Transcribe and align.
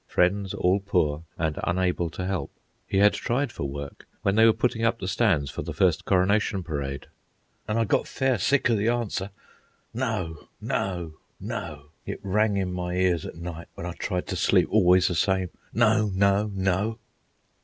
Friends 0.07 0.55
all 0.55 0.79
poor 0.79 1.25
and 1.37 1.59
unable 1.63 2.09
to 2.09 2.25
help. 2.25 2.51
He 2.87 2.97
had 2.97 3.13
tried 3.13 3.51
for 3.51 3.65
work 3.69 4.07
when 4.23 4.33
they 4.33 4.47
were 4.47 4.51
putting 4.51 4.83
up 4.83 4.97
the 4.97 5.07
stands 5.07 5.51
for 5.51 5.61
the 5.61 5.75
first 5.75 6.05
Coronation 6.05 6.63
parade. 6.63 7.05
"An' 7.67 7.77
I 7.77 7.83
got 7.85 8.07
fair 8.07 8.39
sick 8.39 8.67
of 8.69 8.79
the 8.79 8.87
answer: 8.87 9.29
'No! 9.93 10.47
no! 10.59 11.17
no!' 11.39 11.89
It 12.03 12.19
rang 12.23 12.57
in 12.57 12.73
my 12.73 12.95
ears 12.95 13.27
at 13.27 13.35
night 13.35 13.67
when 13.75 13.85
I 13.85 13.91
tried 13.93 14.25
to 14.29 14.35
sleep, 14.35 14.69
always 14.71 15.07
the 15.07 15.13
same, 15.13 15.51
'No! 15.71 16.09
no! 16.15 16.49
no! 16.55 16.97